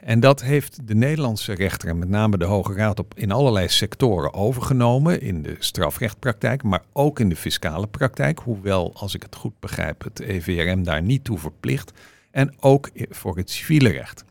[0.00, 3.68] En dat heeft de Nederlandse rechter en met name de Hoge Raad op in allerlei
[3.68, 5.20] sectoren overgenomen.
[5.20, 8.38] In de strafrechtpraktijk, maar ook in de fiscale praktijk.
[8.38, 11.92] Hoewel, als ik het goed begrijp, het EVRM daar niet toe verplicht.
[12.30, 14.24] En ook voor het civiele recht.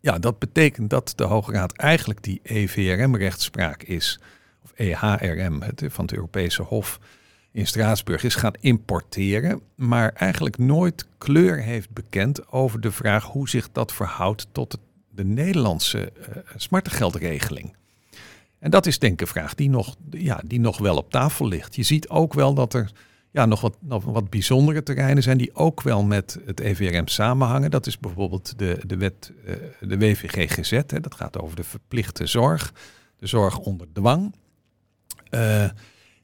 [0.00, 4.20] Ja, dat betekent dat de Hoge Raad eigenlijk die EVRM-rechtspraak is,
[4.64, 6.98] of EHRM, het, van het Europese Hof
[7.52, 13.48] in Straatsburg, is gaan importeren, maar eigenlijk nooit kleur heeft bekend over de vraag hoe
[13.48, 14.78] zich dat verhoudt tot
[15.10, 17.76] de Nederlandse uh, smartengeldregeling.
[18.58, 21.48] En dat is denk ik een vraag die nog, ja, die nog wel op tafel
[21.48, 21.76] ligt.
[21.76, 22.90] Je ziet ook wel dat er
[23.30, 27.70] ja, nog, wat, nog wat bijzondere terreinen zijn die ook wel met het EVRM samenhangen.
[27.70, 32.26] Dat is bijvoorbeeld de, de wet, uh, de WVGGZ, hè, dat gaat over de verplichte
[32.26, 32.72] zorg,
[33.16, 34.34] de zorg onder dwang.
[35.30, 35.68] Uh,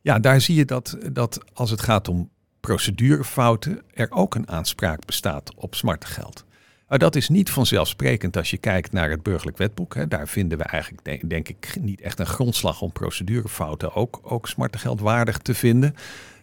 [0.08, 5.04] ja, daar zie je dat, dat als het gaat om procedurefouten, er ook een aanspraak
[5.04, 6.44] bestaat op smartengeld.
[6.88, 9.94] Maar dat is niet vanzelfsprekend als je kijkt naar het burgerlijk wetboek.
[9.94, 10.08] Hè.
[10.08, 15.38] Daar vinden we eigenlijk, denk, ik, niet echt een grondslag om procedurefouten ook, ook smartengeldwaardig
[15.38, 15.94] te vinden.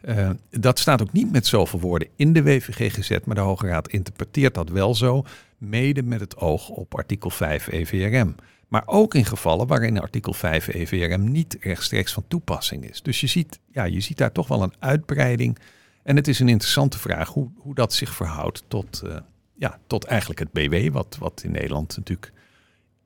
[0.04, 3.68] Uh, dat staat ook niet met zoveel woorden in de WVG gezet, maar de Hoge
[3.68, 5.24] Raad interpreteert dat wel zo,
[5.58, 8.36] mede met het oog op artikel 5 EVRM.
[8.68, 13.02] Maar ook in gevallen waarin artikel 5 EVRM niet rechtstreeks van toepassing is.
[13.02, 15.58] Dus je ziet, ja, je ziet daar toch wel een uitbreiding.
[16.04, 19.18] En het is een interessante vraag hoe, hoe dat zich verhoudt tot, uh,
[19.54, 22.34] ja, tot eigenlijk het BW, wat, wat in Nederland natuurlijk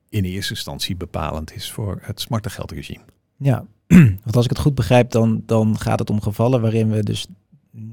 [0.08, 3.04] in eerste instantie bepalend is voor het smarte geldregime.
[3.36, 3.64] Ja,
[4.24, 7.26] want als ik het goed begrijp, dan, dan gaat het om gevallen waarin we dus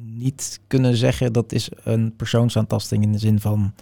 [0.03, 3.73] niet kunnen zeggen dat is een persoonsaantasting in de zin van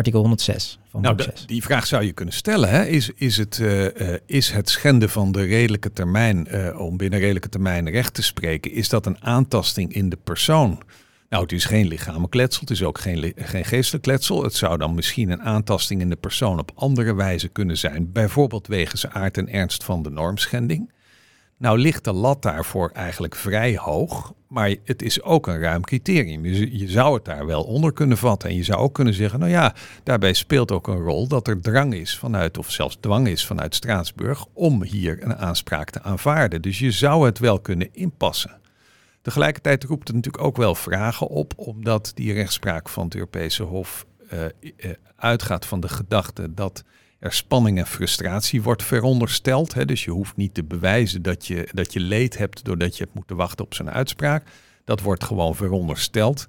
[0.00, 2.70] artikel 106 van nou, de, die vraag zou je kunnen stellen.
[2.70, 2.84] Hè?
[2.84, 3.86] Is, is, het, uh,
[4.26, 8.72] is het schenden van de redelijke termijn, uh, om binnen redelijke termijn recht te spreken,
[8.72, 10.82] is dat een aantasting in de persoon?
[11.28, 14.42] Nou, het is geen lichamelijk letsel, het is ook geen, geen geestelijk letsel.
[14.42, 18.66] Het zou dan misschien een aantasting in de persoon op andere wijze kunnen zijn, bijvoorbeeld
[18.66, 20.92] wegens aard en ernst van de normschending.
[21.60, 26.44] Nou ligt de lat daarvoor eigenlijk vrij hoog, maar het is ook een ruim criterium.
[26.44, 28.48] Je, je, zou het daar wel onder kunnen vatten.
[28.48, 31.60] En je zou ook kunnen zeggen, nou ja, daarbij speelt ook een rol dat er
[31.60, 36.62] drang is vanuit, of zelfs dwang is vanuit Straatsburg, om hier een aanspraak te aanvaarden.
[36.62, 38.60] Dus je zou het wel kunnen inpassen.
[39.22, 44.06] Tegelijkertijd roept het natuurlijk ook wel vragen op, omdat die rechtspraak van het Europese Hof
[44.32, 46.84] uh, uh, uitgaat van de gedachte dat
[47.20, 49.74] er spanning en frustratie wordt verondersteld.
[49.74, 49.84] Hè?
[49.84, 53.14] Dus je hoeft niet te bewijzen dat je, dat je leed hebt doordat je hebt
[53.14, 54.46] moeten wachten op zijn uitspraak.
[54.84, 56.46] Dat wordt gewoon verondersteld.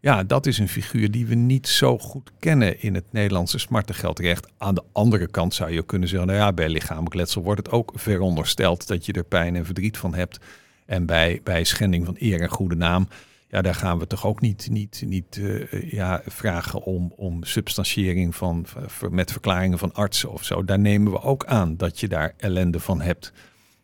[0.00, 4.46] Ja, dat is een figuur die we niet zo goed kennen in het Nederlandse smartengeldrecht.
[4.58, 7.74] Aan de andere kant zou je kunnen zeggen, nou ja, bij lichamelijk letsel wordt het
[7.74, 10.38] ook verondersteld dat je er pijn en verdriet van hebt.
[10.86, 13.08] En bij, bij schending van eer en goede naam
[13.54, 18.36] ja, daar gaan we toch ook niet, niet, niet uh, ja, vragen om, om substantiëring
[18.36, 18.66] van,
[19.10, 20.64] met verklaringen van artsen of zo.
[20.64, 23.32] Daar nemen we ook aan dat je daar ellende van hebt.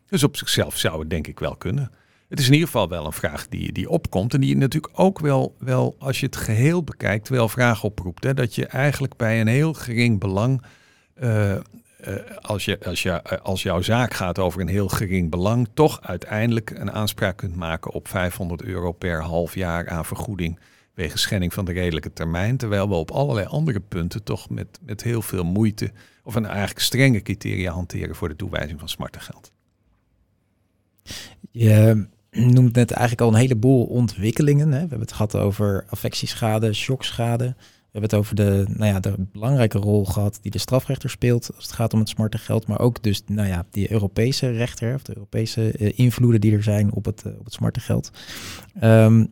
[0.07, 1.91] Dus op zichzelf zou het denk ik wel kunnen.
[2.29, 5.19] Het is in ieder geval wel een vraag die, die opkomt en die natuurlijk ook
[5.19, 8.23] wel, wel, als je het geheel bekijkt, wel vragen oproept.
[8.23, 8.33] Hè?
[8.33, 10.63] Dat je eigenlijk bij een heel gering belang
[11.21, 11.57] uh,
[12.41, 16.01] als, je, als, je, uh, als jouw zaak gaat over een heel gering belang, toch
[16.01, 20.59] uiteindelijk een aanspraak kunt maken op 500 euro per half jaar aan vergoeding
[20.93, 22.57] wegens schending van de redelijke termijn.
[22.57, 25.91] Terwijl we op allerlei andere punten toch met, met heel veel moeite
[26.23, 29.51] of een eigenlijk strenge criteria hanteren voor de toewijzing van smartengeld.
[31.51, 34.67] Je noemt net eigenlijk al een heleboel ontwikkelingen.
[34.67, 34.73] Hè?
[34.73, 37.55] We hebben het gehad over affectieschade, shockschade.
[37.91, 41.51] We hebben het over de, nou ja, de belangrijke rol gehad die de strafrechter speelt
[41.55, 44.93] als het gaat om het smarte geld, maar ook dus nou ja, die Europese rechter
[44.93, 48.11] of de Europese uh, invloeden die er zijn op het, uh, op het smarte geld.
[48.83, 49.27] Um,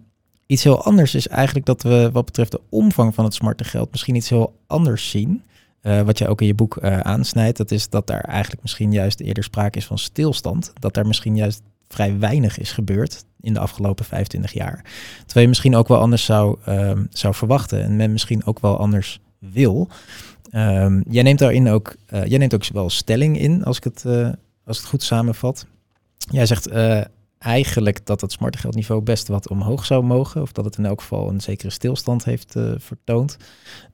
[0.46, 3.92] iets heel anders is eigenlijk dat we wat betreft de omvang van het smarte geld
[3.92, 5.44] misschien iets heel anders zien.
[5.82, 9.20] Uh, wat je ook in je boek aansnijdt, dat is dat daar eigenlijk misschien juist
[9.20, 10.74] eerder sprake is van stilstand.
[10.80, 11.62] Dat daar misschien juist
[11.94, 14.84] vrij weinig is gebeurd in de afgelopen 25 jaar.
[15.18, 18.78] Terwijl je misschien ook wel anders zou, um, zou verwachten en men misschien ook wel
[18.78, 19.90] anders wil.
[20.52, 24.04] Um, jij neemt daarin ook, uh, jij neemt ook wel stelling in, als ik het,
[24.08, 24.30] uh,
[24.66, 25.66] als het goed samenvat.
[26.18, 27.02] Jij zegt uh,
[27.40, 30.42] eigenlijk dat het smarte geldniveau best wat omhoog zou mogen.
[30.42, 33.38] Of dat het in elk geval een zekere stilstand heeft uh, vertoond.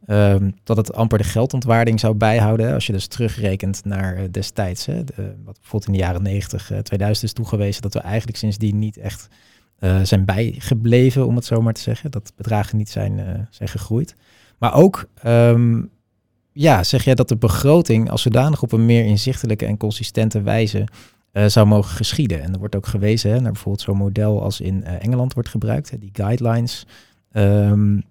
[0.08, 2.74] Um, dat het amper de geldontwaarding zou bijhouden.
[2.74, 4.86] Als je dus terugrekent naar uh, destijds.
[4.86, 4.96] Hè,
[5.44, 7.82] wat bijvoorbeeld in de jaren 90, uh, 2000 is toegewezen.
[7.82, 9.28] Dat we eigenlijk sindsdien niet echt
[9.80, 12.12] uh, zijn bijgebleven, om het zo maar te zeggen.
[12.12, 14.16] Dat bedragen niet zijn, zijn gegroeid.
[14.58, 15.90] Maar ook um,
[16.58, 20.88] ja, zeg jij dat de begroting als zodanig op een meer inzichtelijke en consistente wijze
[21.36, 22.42] uh, zou mogen geschieden.
[22.42, 25.50] En er wordt ook gewezen hè, naar bijvoorbeeld zo'n model als in uh, Engeland wordt
[25.50, 26.86] gebruikt, hè, die guidelines.
[27.32, 28.04] Um,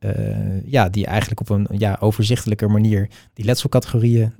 [0.00, 4.34] uh, ja, die eigenlijk op een ja, overzichtelijke manier die letselcategorieën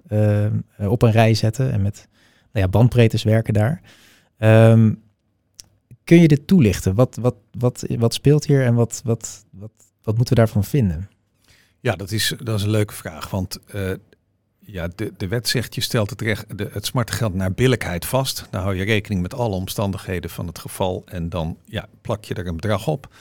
[0.78, 2.08] op een rij zetten en met
[2.52, 3.80] nou ja, bandbreedtes werken daar.
[4.38, 5.02] Um,
[6.04, 6.94] kun je dit toelichten?
[6.94, 9.70] Wat, wat, wat, wat speelt hier en wat, wat, wat,
[10.02, 11.08] wat moeten we daarvan vinden?
[11.80, 13.30] Ja, dat is, dat is een leuke vraag.
[13.30, 13.58] Want
[14.70, 18.46] ja, de, de wet zegt je stelt het, recht, de, het geld naar billijkheid vast.
[18.50, 22.34] Dan hou je rekening met alle omstandigheden van het geval en dan ja, plak je
[22.34, 23.14] er een bedrag op.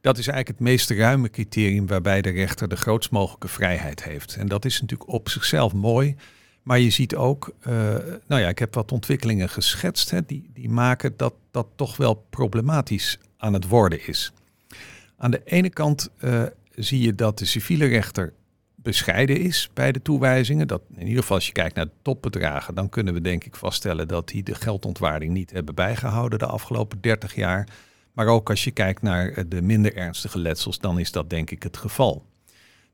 [0.00, 4.36] Dat is eigenlijk het meest ruime criterium waarbij de rechter de grootst mogelijke vrijheid heeft.
[4.36, 6.16] En dat is natuurlijk op zichzelf mooi.
[6.62, 7.74] Maar je ziet ook, uh,
[8.26, 12.26] nou ja, ik heb wat ontwikkelingen geschetst hè, die, die maken dat dat toch wel
[12.30, 14.32] problematisch aan het worden is.
[15.16, 16.42] Aan de ene kant uh,
[16.74, 18.32] zie je dat de civiele rechter
[18.82, 20.68] bescheiden is bij de toewijzingen.
[20.68, 23.56] Dat in ieder geval als je kijkt naar de topbedragen, dan kunnen we denk ik
[23.56, 27.68] vaststellen dat die de geldontwaarding niet hebben bijgehouden de afgelopen 30 jaar.
[28.12, 31.50] Maar ook als je kijkt naar eh, de minder ernstige letsels, dan is dat denk
[31.50, 32.24] ik het geval.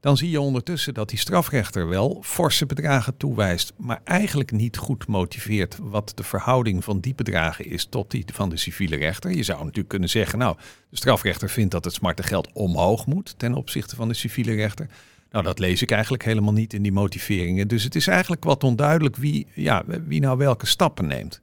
[0.01, 5.07] Dan zie je ondertussen dat die strafrechter wel forse bedragen toewijst, maar eigenlijk niet goed
[5.07, 9.31] motiveert wat de verhouding van die bedragen is tot die van de civiele rechter.
[9.31, 10.57] Je zou natuurlijk kunnen zeggen, nou,
[10.91, 14.89] de strafrechter vindt dat het smarte geld omhoog moet ten opzichte van de civiele rechter.
[15.31, 17.69] Nou, dat lees ik eigenlijk helemaal niet in die motiveringen.
[17.69, 21.43] Dus het is eigenlijk wat onduidelijk wie, ja, wie nou welke stappen neemt.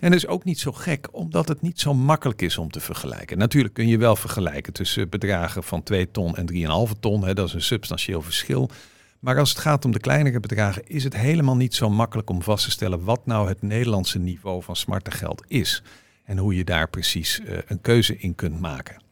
[0.00, 2.80] En dat is ook niet zo gek, omdat het niet zo makkelijk is om te
[2.80, 3.38] vergelijken.
[3.38, 6.46] Natuurlijk kun je wel vergelijken tussen bedragen van 2 ton en
[6.88, 7.24] 3,5 ton.
[7.24, 8.70] Hè, dat is een substantieel verschil.
[9.18, 12.42] Maar als het gaat om de kleinere bedragen, is het helemaal niet zo makkelijk om
[12.42, 15.82] vast te stellen wat nou het Nederlandse niveau van smarte geld is.
[16.24, 19.02] En hoe je daar precies uh, een keuze in kunt maken.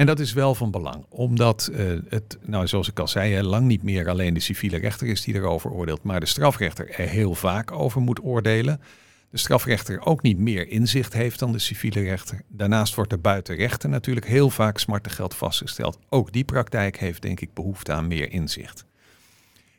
[0.00, 3.66] En dat is wel van belang, omdat uh, het, nou zoals ik al zei, lang
[3.66, 7.34] niet meer alleen de civiele rechter is die erover oordeelt, maar de strafrechter er heel
[7.34, 8.80] vaak over moet oordelen.
[9.30, 12.42] De strafrechter ook niet meer inzicht heeft dan de civiele rechter.
[12.48, 15.98] Daarnaast wordt er buiten rechten natuurlijk heel vaak smartengeld vastgesteld.
[16.08, 18.84] Ook die praktijk heeft denk ik behoefte aan meer inzicht.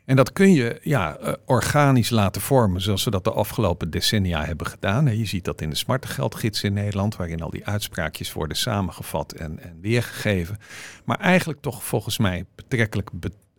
[0.04, 4.44] En dat kun je ja, eh, organisch laten vormen, zoals we dat de afgelopen decennia
[4.44, 5.16] hebben gedaan.
[5.18, 9.32] Je ziet dat in de smarte geldgids in Nederland, waarin al die uitspraakjes worden samengevat
[9.32, 10.58] en, en weergegeven.
[11.04, 13.10] Maar eigenlijk toch volgens mij betrekkelijk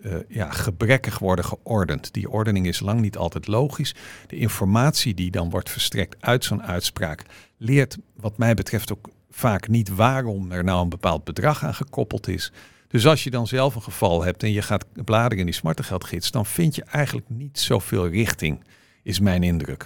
[0.03, 2.13] uh, ja, gebrekkig worden geordend.
[2.13, 3.95] Die ordening is lang niet altijd logisch.
[4.27, 7.23] De informatie die dan wordt verstrekt uit zo'n uitspraak
[7.57, 12.27] leert wat mij betreft ook vaak niet waarom er nou een bepaald bedrag aan gekoppeld
[12.27, 12.51] is.
[12.93, 16.31] Dus als je dan zelf een geval hebt en je gaat bladeren in die smartengeldgids,
[16.31, 18.63] dan vind je eigenlijk niet zoveel richting,
[19.03, 19.85] is mijn indruk.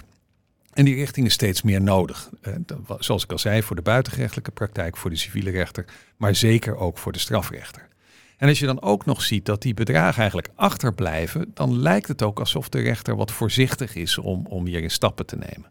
[0.72, 2.30] En die richting is steeds meer nodig.
[2.40, 2.54] Eh,
[2.98, 5.84] zoals ik al zei, voor de buitengerechtelijke praktijk, voor de civiele rechter,
[6.16, 7.88] maar zeker ook voor de strafrechter.
[8.36, 12.22] En als je dan ook nog ziet dat die bedragen eigenlijk achterblijven, dan lijkt het
[12.22, 15.70] ook alsof de rechter wat voorzichtig is om, om hierin stappen te nemen.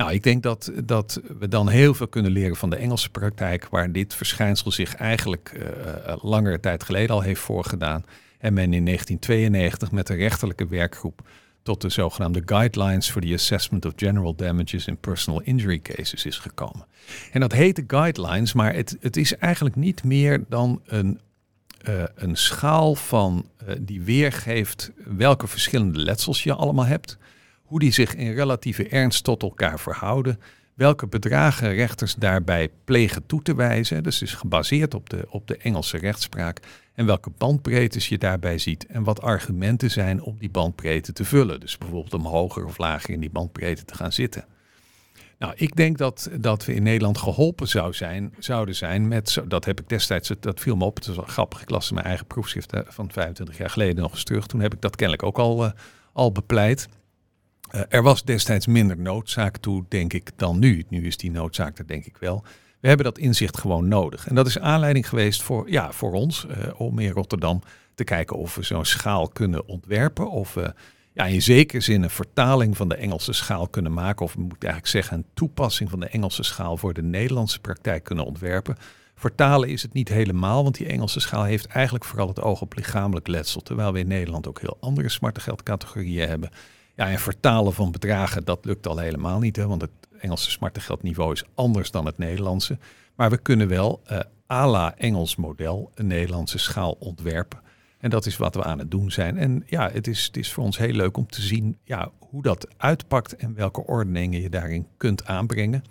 [0.00, 3.68] Nou, ik denk dat, dat we dan heel veel kunnen leren van de Engelse praktijk,
[3.68, 8.04] waar dit verschijnsel zich eigenlijk uh, langere tijd geleden al heeft voorgedaan.
[8.38, 11.28] En men in 1992 met de rechterlijke werkgroep
[11.62, 16.38] tot de zogenaamde Guidelines for the Assessment of General Damages in Personal Injury Cases is
[16.38, 16.86] gekomen.
[17.32, 21.20] En dat heet de Guidelines, maar het, het is eigenlijk niet meer dan een,
[21.88, 23.48] uh, een schaal van,
[23.80, 27.18] die weergeeft welke verschillende letsels je allemaal hebt
[27.70, 30.40] hoe die zich in relatieve ernst tot elkaar verhouden,
[30.74, 34.02] welke bedragen rechters daarbij plegen toe te wijzen.
[34.02, 36.60] Dus is gebaseerd op de, op de Engelse rechtspraak.
[36.94, 41.60] En welke bandbreedtes je daarbij ziet en wat argumenten zijn om die bandbreedte te vullen.
[41.60, 44.44] Dus bijvoorbeeld om hoger of lager in die bandbreedte te gaan zitten.
[45.38, 49.64] Nou, ik denk dat, dat we in Nederland geholpen zou zijn, zouden zijn met, dat
[49.64, 52.26] heb ik destijds, dat viel me op, het is wel grappig, ik las mijn eigen
[52.26, 54.46] proefschrift van 25 jaar geleden nog eens terug.
[54.46, 55.70] Toen heb ik dat kennelijk ook al, uh,
[56.12, 56.88] al bepleit.
[57.74, 60.84] Uh, er was destijds minder noodzaak toe, denk ik, dan nu.
[60.88, 62.44] Nu is die noodzaak er, denk ik wel.
[62.80, 64.28] We hebben dat inzicht gewoon nodig.
[64.28, 67.62] En dat is aanleiding geweest voor, ja, voor ons uh, om in Rotterdam
[67.94, 70.30] te kijken of we zo'n schaal kunnen ontwerpen.
[70.30, 70.74] Of we
[71.12, 74.24] ja, in zekere zin een vertaling van de Engelse schaal kunnen maken.
[74.24, 78.04] Of we moeten eigenlijk zeggen een toepassing van de Engelse schaal voor de Nederlandse praktijk
[78.04, 78.76] kunnen ontwerpen.
[79.14, 82.76] Vertalen is het niet helemaal, want die Engelse schaal heeft eigenlijk vooral het oog op
[82.76, 83.60] lichamelijk letsel.
[83.60, 86.50] Terwijl we in Nederland ook heel andere smarte geldcategorieën hebben.
[87.00, 91.32] Ja, en vertalen van bedragen, dat lukt al helemaal niet, hè, want het Engelse smartengeldniveau
[91.32, 92.78] is anders dan het Nederlandse.
[93.14, 94.18] Maar we kunnen wel uh,
[94.50, 97.60] à la Engels model een Nederlandse schaal ontwerpen.
[97.98, 99.38] En dat is wat we aan het doen zijn.
[99.38, 102.42] En ja, het is, het is voor ons heel leuk om te zien ja, hoe
[102.42, 105.82] dat uitpakt en welke ordeningen je daarin kunt aanbrengen.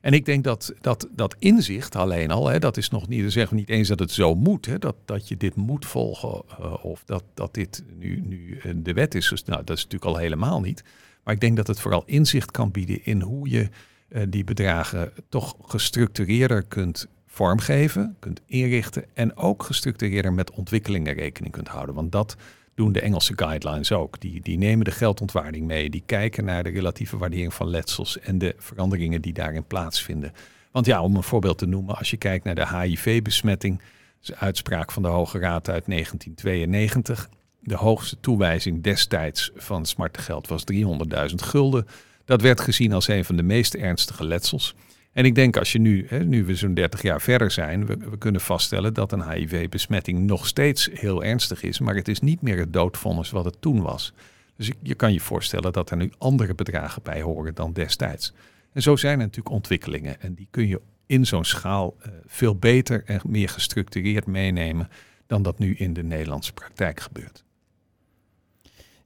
[0.00, 3.54] En ik denk dat dat, dat inzicht alleen al, hè, dat is nog niet, zeggen
[3.54, 6.84] we niet eens dat het zo moet, hè, dat, dat je dit moet volgen uh,
[6.84, 9.28] of dat, dat dit nu, nu eh, de wet is.
[9.28, 10.84] Dus, nou, dat is natuurlijk al helemaal niet.
[11.24, 13.68] Maar ik denk dat het vooral inzicht kan bieden in hoe je
[14.08, 21.52] uh, die bedragen toch gestructureerder kunt vormgeven, kunt inrichten en ook gestructureerder met ontwikkelingen rekening
[21.52, 21.94] kunt houden.
[21.94, 22.36] Want dat
[22.80, 24.20] doen de Engelse guidelines ook.
[24.20, 25.90] Die, die nemen de geldontwaarding mee.
[25.90, 30.32] Die kijken naar de relatieve waardering van letsels en de veranderingen die daarin plaatsvinden.
[30.70, 33.80] Want ja, om een voorbeeld te noemen, als je kijkt naar de HIV-besmetting,
[34.22, 37.28] is uitspraak van de Hoge Raad uit 1992.
[37.60, 41.86] De hoogste toewijzing destijds van smartgeld was 300.000 gulden.
[42.24, 44.74] Dat werd gezien als een van de meest ernstige letsels.
[45.12, 47.96] En ik denk als je nu, hè, nu we zo'n 30 jaar verder zijn, we,
[47.96, 52.42] we kunnen vaststellen dat een HIV-besmetting nog steeds heel ernstig is, maar het is niet
[52.42, 54.12] meer het doodvonnis wat het toen was.
[54.56, 58.32] Dus je kan je voorstellen dat er nu andere bedragen bij horen dan destijds.
[58.72, 62.56] En zo zijn er natuurlijk ontwikkelingen en die kun je in zo'n schaal uh, veel
[62.56, 64.88] beter en meer gestructureerd meenemen
[65.26, 67.44] dan dat nu in de Nederlandse praktijk gebeurt.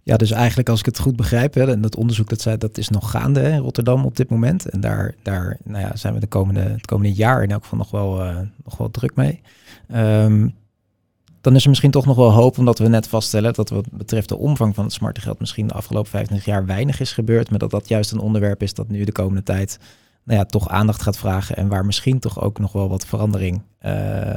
[0.05, 2.79] Ja, dus eigenlijk als ik het goed begrijp, hè, en dat onderzoek dat, zei, dat
[2.79, 4.69] is nog gaande hè, in Rotterdam op dit moment.
[4.69, 7.79] En daar, daar nou ja, zijn we de komende, het komende jaar in elk geval
[7.79, 9.41] nog wel, uh, nog wel druk mee.
[9.95, 10.55] Um,
[11.41, 14.29] dan is er misschien toch nog wel hoop, omdat we net vaststellen dat wat betreft
[14.29, 17.51] de omvang van het smarte geld misschien de afgelopen 25 jaar weinig is gebeurd.
[17.51, 19.79] Maar dat dat juist een onderwerp is dat nu de komende tijd
[20.25, 21.57] nou ja, toch aandacht gaat vragen.
[21.57, 24.35] En waar misschien toch ook nog wel wat verandering uh,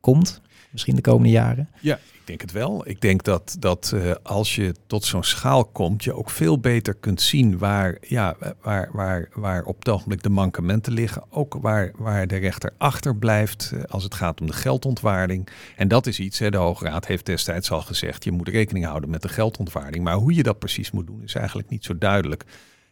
[0.00, 0.40] komt.
[0.70, 1.68] Misschien de komende jaren.
[1.80, 1.98] Ja,
[2.28, 2.88] denk het wel.
[2.88, 6.94] Ik denk dat, dat uh, als je tot zo'n schaal komt, je ook veel beter
[6.94, 11.24] kunt zien waar, ja, waar, waar, waar op het ogenblik de mankementen liggen.
[11.30, 15.48] Ook waar, waar de rechter achterblijft uh, als het gaat om de geldontwaarding.
[15.76, 18.84] En dat is iets, hè, de Hoge Raad heeft destijds al gezegd, je moet rekening
[18.84, 20.04] houden met de geldontwaarding.
[20.04, 22.44] Maar hoe je dat precies moet doen is eigenlijk niet zo duidelijk.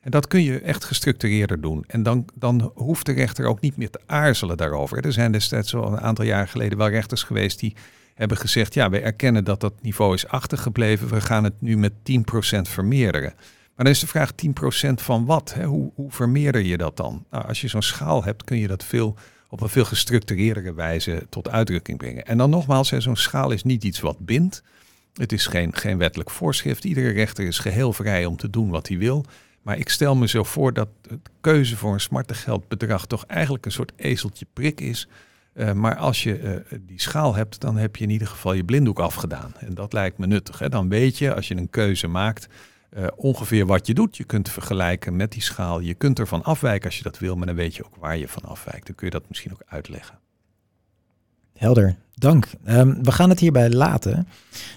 [0.07, 1.85] En dat kun je echt gestructureerder doen.
[1.87, 5.05] En dan, dan hoeft de rechter ook niet meer te aarzelen daarover.
[5.05, 7.75] Er zijn destijds al een aantal jaar geleden wel rechters geweest die
[8.15, 11.09] hebben gezegd, ja, we erkennen dat dat niveau is achtergebleven.
[11.09, 13.33] We gaan het nu met 10% vermeerderen.
[13.37, 15.55] Maar dan is de vraag 10% van wat?
[15.55, 15.65] Hè?
[15.65, 17.25] Hoe, hoe vermeerder je dat dan?
[17.31, 19.17] Nou, als je zo'n schaal hebt, kun je dat veel,
[19.49, 22.27] op een veel gestructureerdere wijze tot uitdrukking brengen.
[22.27, 24.63] En dan nogmaals, zo'n schaal is niet iets wat bindt.
[25.15, 26.85] Het is geen, geen wettelijk voorschrift.
[26.85, 29.25] Iedere rechter is geheel vrij om te doen wat hij wil.
[29.67, 33.73] Maar ik stel me zo voor dat de keuze voor een smartengeldbedrag toch eigenlijk een
[33.73, 35.09] soort ezeltje prik is.
[35.55, 38.65] Uh, maar als je uh, die schaal hebt, dan heb je in ieder geval je
[38.65, 39.53] blinddoek afgedaan.
[39.59, 40.59] En dat lijkt me nuttig.
[40.59, 40.69] Hè?
[40.69, 42.49] Dan weet je, als je een keuze maakt,
[42.97, 44.17] uh, ongeveer wat je doet.
[44.17, 45.81] Je kunt vergelijken met die schaal.
[45.81, 48.29] Je kunt ervan afwijken als je dat wil, maar dan weet je ook waar je
[48.29, 48.87] van afwijkt.
[48.87, 50.19] Dan kun je dat misschien ook uitleggen.
[51.57, 52.49] Helder, dank.
[52.69, 54.29] Um, we gaan het hierbij laten.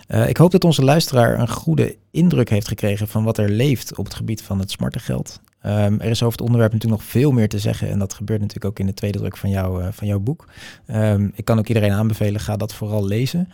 [0.07, 3.97] Uh, ik hoop dat onze luisteraar een goede indruk heeft gekregen van wat er leeft
[3.97, 5.41] op het gebied van het smarte geld.
[5.65, 8.39] Um, er is over het onderwerp natuurlijk nog veel meer te zeggen en dat gebeurt
[8.39, 10.47] natuurlijk ook in de tweede druk van, jou, uh, van jouw boek.
[10.87, 13.49] Um, ik kan ook iedereen aanbevelen, ga dat vooral lezen.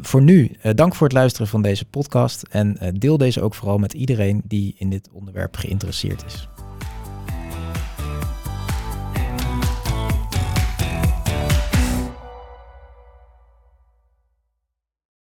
[0.00, 3.78] voor nu, uh, dank voor het luisteren van deze podcast en deel deze ook vooral
[3.78, 6.48] met iedereen die in dit onderwerp geïnteresseerd is.